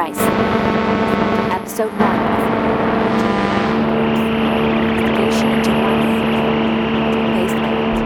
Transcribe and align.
Rice. 0.00 0.24
Episode 1.52 1.92
1. 1.92 2.00
Investigation 4.96 5.48
into 5.52 5.72
one 5.76 6.00
basement. 7.34 7.96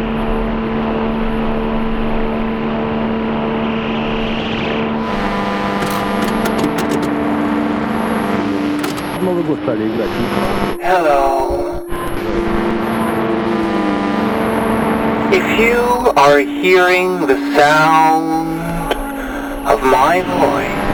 Não 9.22 9.42
gostaria 9.44 9.88
de 9.88 10.02
aqui. 10.02 10.24
Hello. 10.82 11.86
If 15.30 15.46
you 15.60 15.78
are 16.16 16.40
hearing 16.40 17.26
the 17.28 17.36
sound 17.54 18.58
of 19.68 19.80
my 19.84 20.22
voice, 20.22 20.93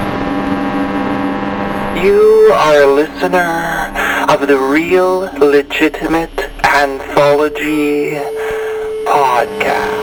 you 1.97 2.51
are 2.55 2.83
a 2.83 2.87
listener 2.87 3.93
of 4.29 4.47
the 4.47 4.59
Real 4.59 5.21
Legitimate 5.39 6.39
Anthology 6.65 8.13
podcast. 9.05 10.01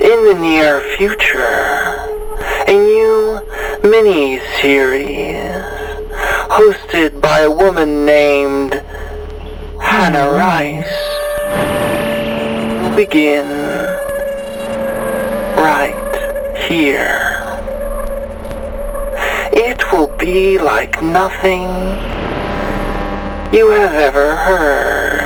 In 0.00 0.24
the 0.24 0.38
near 0.40 0.80
future, 0.96 1.94
a 2.66 2.72
new 2.72 3.40
mini-series 3.82 5.62
hosted 6.50 7.20
by 7.20 7.40
a 7.40 7.50
woman 7.50 8.06
named 8.06 8.82
Hannah 9.80 10.30
Rice 10.30 10.86
will 12.82 12.96
begin 12.96 13.46
right 15.56 16.56
here. 16.68 17.23
Will 19.94 20.16
be 20.16 20.58
like 20.58 21.00
nothing 21.04 21.68
you 23.56 23.70
have 23.70 23.94
ever 23.94 24.34
heard. 24.34 25.20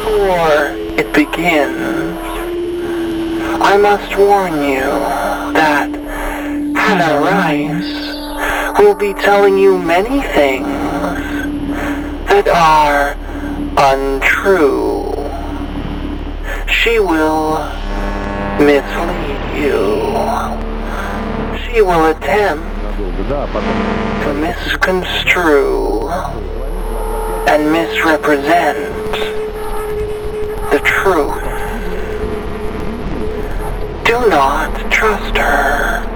Before 0.00 0.98
it 0.98 1.12
begins, 1.14 2.18
I 3.62 3.76
must 3.76 4.18
warn 4.18 4.54
you 4.64 4.80
that 5.54 5.90
Hannah 6.74 7.20
Rice 7.20 8.80
will 8.80 8.96
be 8.96 9.14
telling 9.14 9.56
you 9.56 9.78
many 9.78 10.22
things 10.32 10.66
that 12.30 12.48
are 12.48 13.14
untrue. 13.78 15.14
She 16.66 16.98
will 16.98 17.83
She 21.74 21.82
will 21.82 22.06
attempt 22.06 22.64
to 24.22 24.32
misconstrue 24.32 26.08
and 27.48 27.72
misrepresent 27.72 28.94
the 30.70 30.78
truth. 30.84 31.42
Do 34.04 34.28
not 34.30 34.70
trust 34.92 35.36
her. 35.36 36.06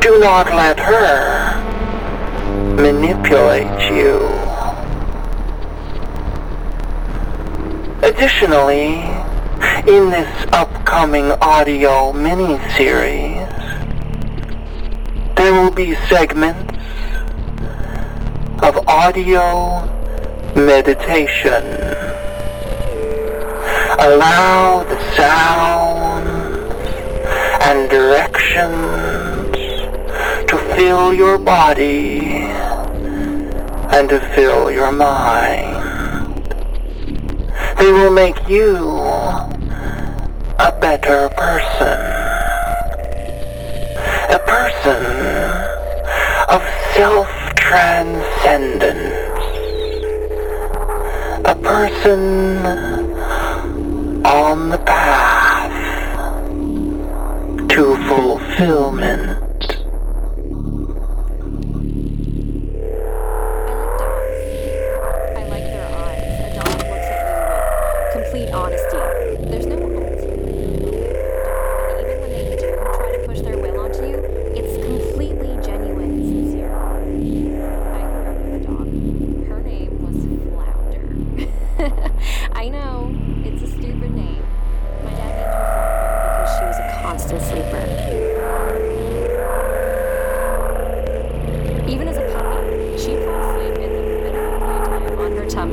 Do 0.00 0.18
not 0.18 0.48
let 0.48 0.80
her 0.80 1.62
manipulate 2.74 3.92
you. 3.92 4.26
Additionally, 8.02 8.94
in 9.86 10.10
this 10.10 10.46
upcoming 10.52 11.30
audio 11.40 12.12
mini-series, 12.12 13.65
be 15.76 15.94
segments 16.08 16.72
of 18.62 18.88
audio 18.88 19.84
meditation. 20.56 21.62
Allow 23.98 24.84
the 24.88 24.98
sounds 25.14 26.56
and 27.60 27.90
directions 27.90 29.52
to 30.48 30.56
fill 30.74 31.12
your 31.12 31.36
body 31.36 32.20
and 33.92 34.08
to 34.08 34.18
fill 34.34 34.70
your 34.70 34.92
mind. 34.92 36.42
They 37.78 37.92
will 37.92 38.12
make 38.12 38.48
you 38.48 38.76
a 40.58 40.74
better 40.80 41.28
person 41.36 42.15
a 44.28 44.38
person 44.40 45.04
of 46.48 46.60
self-transcendence, 46.94 49.14
a 51.44 51.54
person 51.62 52.66
on 54.26 54.70
the 54.70 54.78
path 54.78 55.70
to 57.68 57.96
fulfillment. 58.08 59.42
I 68.52 69.25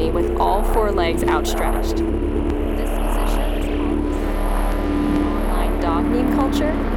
on 0.08 0.14
with 0.14 0.40
all 0.40 0.64
four 0.74 0.92
legs 0.92 1.24
outstretched. 1.24 1.98
This 1.98 2.90
position 2.90 3.42
is 3.54 3.80
almost 3.80 4.20
online 5.16 5.80
dog 5.80 6.06
meme 6.06 6.36
culture 6.36 6.93